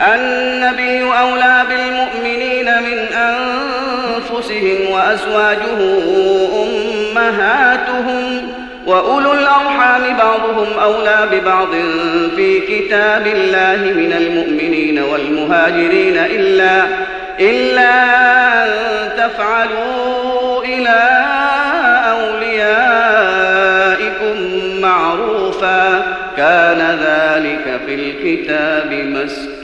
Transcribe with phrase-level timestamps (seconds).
[0.00, 5.78] النبي أولى بالمؤمنين من أنفسهم وأزواجه
[6.62, 8.48] أمهاتهم
[8.86, 11.68] وأولو الأرحام بعضهم أولى ببعض
[12.36, 16.84] في كتاب الله من المؤمنين والمهاجرين إلا
[17.40, 18.04] إلا
[18.64, 18.70] أن
[19.16, 21.10] تفعلوا إلى
[22.10, 23.20] أوليائكم
[24.80, 26.02] معروفا.
[26.36, 29.61] كان ذلك في الكتاب مسطورا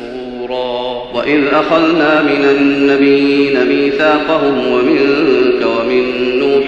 [0.48, 6.66] نفورا وإذ أخذنا من النبيين ميثاقهم ومنك ومن نوح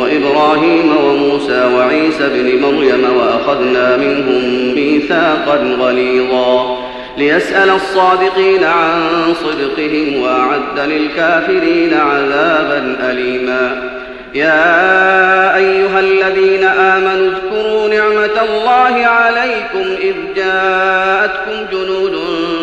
[0.00, 6.78] وإبراهيم وموسى وعيسى بن مريم وأخذنا منهم ميثاقا غليظا.
[7.18, 9.00] ليسأل الصادقين عن
[9.34, 13.92] صدقهم وأعد للكافرين عذابا أليما.
[14.34, 22.14] يا أيها الذين آمنوا اذكروا نعمة الله عليكم إذ جاءتكم جنود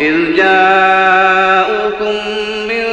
[0.00, 2.14] إذ جاءوكم
[2.68, 2.84] من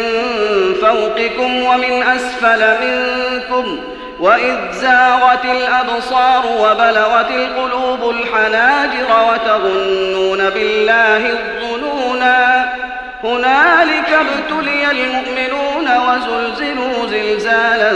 [0.81, 3.79] فوقكم ومن أسفل منكم
[4.19, 12.69] وإذ زاغت الأبصار وبلغت القلوب الحناجر وتظنون بالله الظنونا
[13.23, 17.91] هنالك ابتلي المؤمنون وزلزلوا زلزالا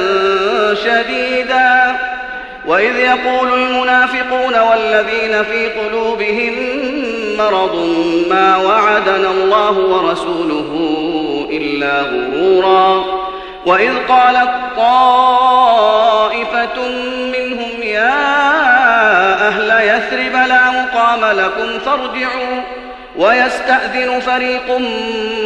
[0.75, 1.95] شديدا
[2.65, 6.53] وإذ يقول المنافقون والذين في قلوبهم
[7.37, 7.75] مرض
[8.29, 10.69] ما وعدنا الله ورسوله
[11.51, 13.05] إلا غرورا.
[13.65, 16.77] وإذ قالت طائفة
[17.33, 18.13] منهم يا
[19.47, 22.61] أهل يثرب لا مقام لكم فارجعوا.
[23.17, 24.77] ويستأذن فريق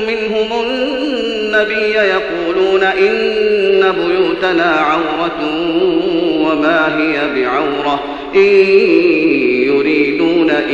[0.08, 5.42] منهم النبي يقولون إن بيوتنا عورة
[6.48, 8.00] وما هي بعورة.
[8.36, 9.37] إن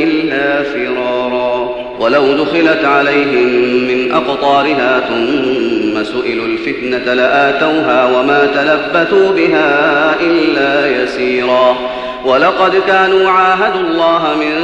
[0.04, 1.74] إلا فرارا.
[2.00, 3.48] ولو دخلت عليهم
[3.88, 11.76] من أقطارها ثم سئلوا الفتنة لآتوها وما تلبثوا بها إلا يسيرا.
[12.24, 14.54] ولقد كانوا عاهدوا الله من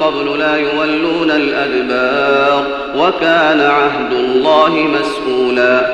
[0.00, 2.64] قبل لا يولون الأدبار.
[2.96, 5.93] وكان عهد الله مسؤولا.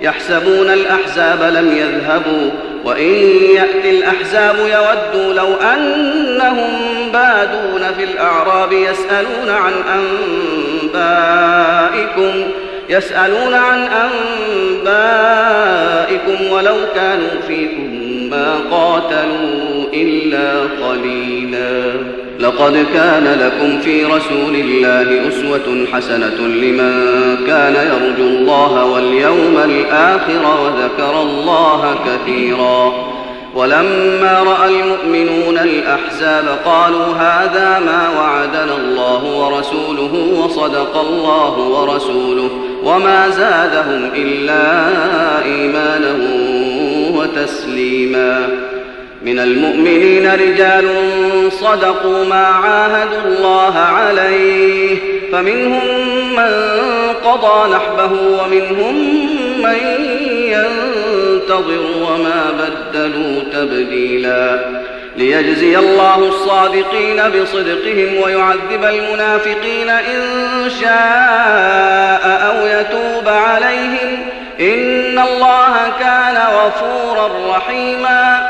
[0.00, 2.50] يحسبون الأحزاب لم يذهبوا
[2.84, 3.14] وإن
[3.54, 6.68] يأتي الأحزاب يودوا لو أنهم
[7.12, 9.72] بادون في الأعراب يسألون عن
[10.92, 12.50] أنبائكم
[12.88, 13.88] يسألون عن
[14.82, 17.90] أنبائكم ولو كانوا فيكم
[18.30, 21.92] ما قاتلوا إلا قليلا.
[22.40, 26.92] لقد كان لكم في رسول الله أسوة حسنة لمن
[27.46, 33.10] كان يرجو الله واليوم الآخر وذكر الله كثيرا.
[33.54, 42.50] ولما رأى المؤمنون الأحزاب قالوا هذا ما وعدنا الله ورسوله وصدق الله ورسوله
[42.84, 44.86] وما زادهم إلا
[45.44, 46.14] إيمانا
[47.14, 48.48] وتسليما.
[49.22, 50.88] من المؤمنين رجال
[51.52, 54.96] صدقوا ما عاهدوا الله عليه
[55.32, 55.88] فمنهم
[56.36, 56.52] من
[57.24, 58.94] قضى نحبه ومنهم
[59.62, 59.78] من
[60.30, 64.64] ينتظر وما بدلوا تبديلا.
[65.16, 70.22] ليجزي الله الصادقين بصدقهم ويعذب المنافقين إن
[70.80, 74.26] شاء أو يتوب عليهم.
[74.60, 78.49] إن الله كان غفورا رحيما.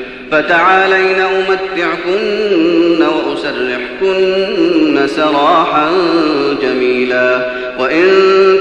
[0.31, 5.89] فتعالين أمتعكن وأسرحكن سراحا
[6.61, 7.45] جميلا
[7.79, 8.07] وإن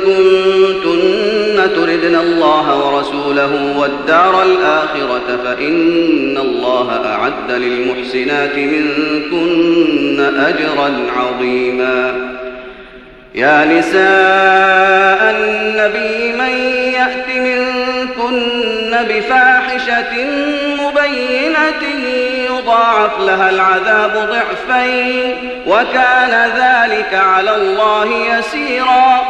[0.05, 12.31] كنتن تردن الله ورسوله والدار الآخرة فإن الله أعد للمحسنات منكن أجرا عظيما
[13.34, 16.56] يا نساء النبي من
[16.94, 20.25] يأت منكن بفاحشة
[21.00, 21.82] مبينة
[22.50, 25.37] يضاعف لها العذاب ضعفين
[25.67, 28.06] وكان ذلك على الله
[28.38, 29.20] يسيرا.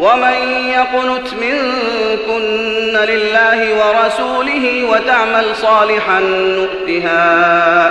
[0.00, 0.34] ومن
[0.68, 7.20] يقنت منكن لله ورسوله وتعمل صالحا نؤتها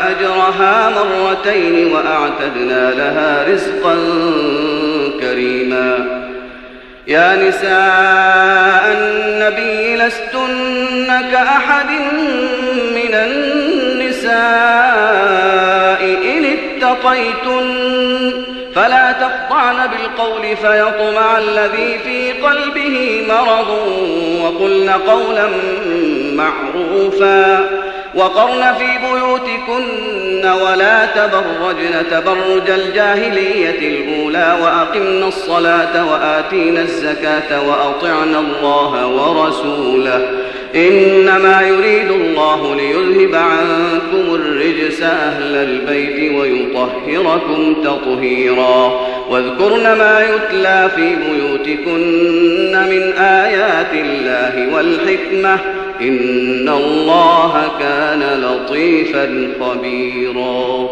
[0.10, 3.96] أجرها مرتين وأعتدنا لها رزقا
[5.20, 6.22] كريما.
[7.08, 11.89] يا نساء النبي لستن كأحد
[13.15, 14.36] النساء
[16.03, 18.45] إن اتقيتن
[18.75, 23.69] فلا تخضعن بالقول فيطمع الذي في قلبه مرض
[24.41, 25.48] وقلن قولا
[26.34, 27.69] معروفا
[28.15, 40.45] وقرن في بيوتكن ولا تبرجن تبرج الجاهلية الأولى وأقمنا الصلاة وآتينا الزكاة وأطعنا الله ورسوله
[40.75, 49.08] إنما يريد الله ليذهب عنكم الرجس أهل البيت ويطهركم تطهيرا.
[49.29, 55.60] واذكرن ما يتلى في بيوتكن من آيات الله والحكمة.
[56.01, 60.89] إن الله كان لطيفا خبيرا.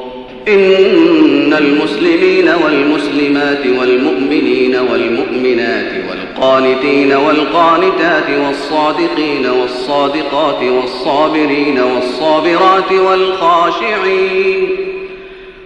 [0.47, 5.91] إن المسلمين والمسلمات والمؤمنين والمؤمنات
[6.37, 14.69] والقانتين والقانتات والصادقين والصادقات والصابرين والصابرات والخاشعين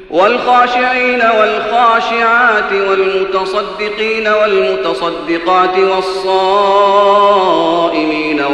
[0.09, 7.21] والخاشعين والخاشعات والمتصدقين والمتصدقات والصائمين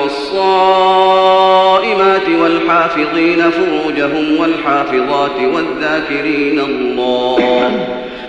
[0.03, 1.10] والصائمات
[2.41, 8.02] والحافظين فروجهم والحافظات والذاكرين الله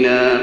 [0.00, 0.40] مبينا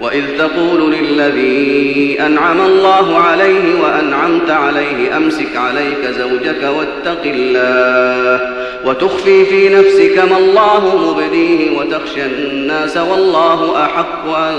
[0.00, 8.54] وإذ تقول للذي أنعم الله عليه وأنعمت عليه أمسك عليك زوجك واتق الله
[8.84, 14.54] وتخفي في نفسك ما الله مبديه وتخشى الناس والله أحق أن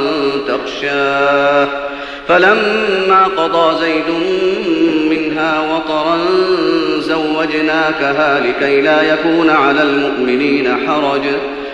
[0.47, 1.67] تخشاه.
[2.27, 4.15] فلما قضى زيد
[5.09, 6.17] منها وطرا
[6.99, 11.21] زوجناكها لكي لا يكون على المؤمنين حرج.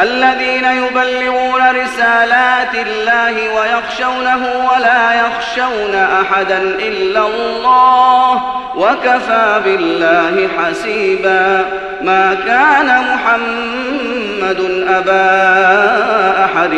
[0.00, 8.42] الذين يبلغون رسالات الله ويخشونه ولا يخشون أحدا إلا الله
[8.76, 11.64] وكفى بالله حسيبا
[12.02, 16.74] ما كان محمد أبا أحد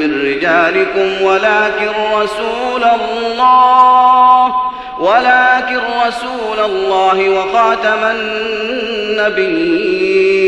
[0.00, 4.54] من رجالكم ولكن رسول الله
[5.00, 8.04] ولكن رسول الله وخاتم
[9.24, 10.47] النبيين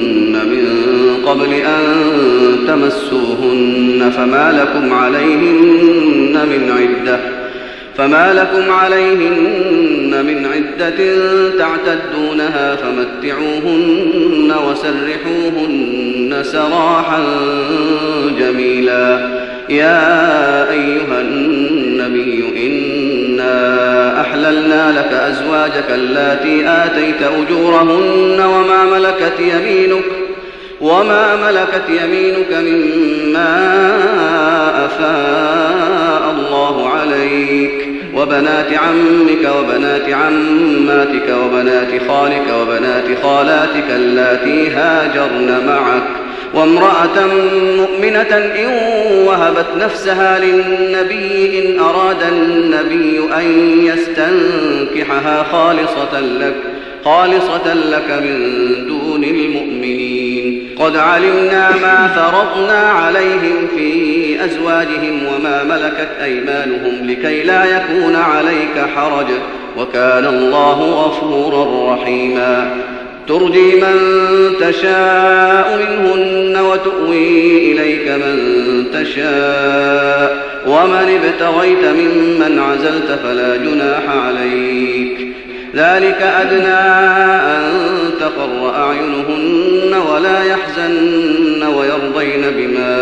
[1.25, 1.83] قبل أن
[2.67, 7.19] تمسوهن فما لكم عليهن من عدة
[7.97, 10.97] فما لكم عليهن من عدة
[11.57, 17.23] تعتدونها فمتعوهن وسرحوهن سراحا
[18.39, 30.03] جميلا يا أيها النبي إنا أحللنا لك أزواجك اللاتي آتيت أجورهن وما ملكت يمينك
[30.81, 33.55] وما ملكت يمينك مما
[34.85, 46.03] أفاء الله عليك وبنات عمك وبنات عماتك وبنات خالك وبنات خالاتك اللاتي هاجرن معك
[46.53, 47.25] وامرأة
[47.77, 48.67] مؤمنة إن
[49.27, 56.55] وهبت نفسها للنبي إن أراد النبي أن يستنكحها خالصة لك
[57.05, 58.37] خالصة لك من
[58.87, 60.10] دون المؤمنين
[60.81, 69.25] قد علمنا ما فرضنا عليهم في أزواجهم وما ملكت أيمانهم لكي لا يكون عليك حرج.
[69.77, 72.77] وكان الله غفورا رحيما.
[73.27, 73.97] ترجي من
[74.61, 78.37] تشاء منهن وتؤوي إليك من
[78.93, 80.51] تشاء.
[80.67, 85.27] ومن ابتغيت ممن عزلت فلا جناح عليك.
[85.75, 86.73] ذلك أدنى
[87.39, 92.97] أن تقر أعينهن ولا يحزن ويرضين بما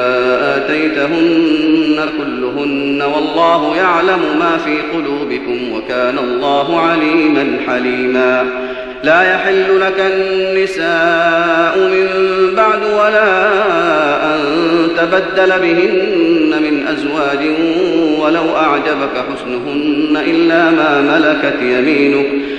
[0.58, 8.46] آتيتهن كلهن والله يعلم ما في قلوبكم وكان الله عليما حليما.
[9.04, 12.08] لا يحل لك النساء من
[12.56, 13.32] بعد ولا
[14.26, 14.40] أن
[14.98, 17.40] تبدل بهن من أزواج
[18.20, 22.59] ولو أعجبك حسنهن إلا ما ملكت يمينك.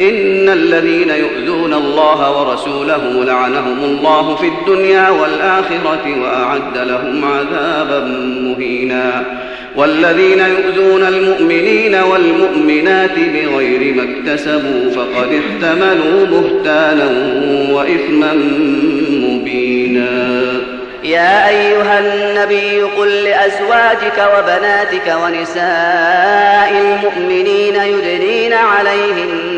[0.00, 8.00] إن الذين يؤذون الله ورسوله لعنهم الله في الدنيا والآخرة وأعد لهم عذابا
[8.42, 9.24] مهينا
[9.76, 17.10] والذين يؤذون المؤمنين والمؤمنات بغير ما اكتسبوا فقد احتملوا بهتانا
[17.72, 18.34] وإثما
[19.10, 20.38] مبينا
[21.04, 29.57] يا أيها النبي قل لأزواجك وبناتك ونساء المؤمنين يدنين عليهن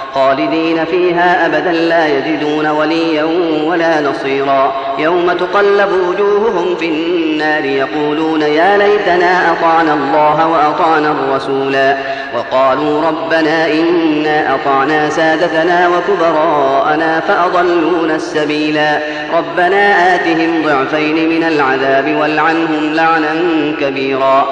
[0.15, 3.23] خالدين فيها أبدا لا يجدون وليا
[3.65, 4.73] ولا نصيرا.
[4.97, 11.97] يوم تقلب وجوههم في النار يقولون يا ليتنا أطعنا الله وأطعنا الرسولا.
[12.35, 18.99] وقالوا ربنا إنا أطعنا سادتنا وكبراءنا فأضلونا السبيلا.
[19.37, 23.33] ربنا آتهم ضعفين من العذاب والعنهم لعنا
[23.81, 24.47] كبيرا.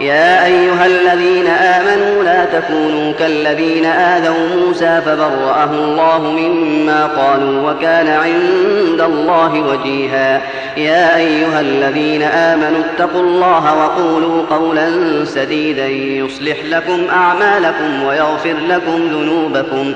[0.00, 9.00] يا أيها الذين آمنوا لا تكونوا كالذين آذوا موسى فبرأه الله مما قالوا وكان عند
[9.00, 10.42] الله وجيها.
[10.76, 14.90] يا أيها الذين آمنوا اتقوا الله وقولوا قولا
[15.24, 19.94] سديدا يصلح لكم أعمالكم ويغفر لكم ذنوبكم.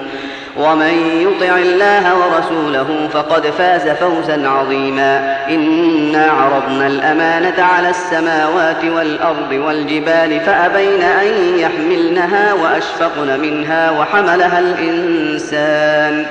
[0.56, 5.36] ومن يطع الله ورسوله فقد فاز فوزا عظيما.
[5.48, 16.26] إنا عرضنا الأمانة على السماوات والأرض والجبال فأبين أن يحملنها وأشفقن منها وحملها الإنسان.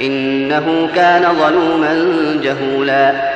[0.00, 1.94] إنه كان ظلوما
[2.42, 3.35] جهولا.